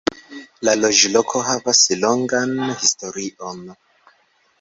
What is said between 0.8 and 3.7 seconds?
loĝloko havas longan historion.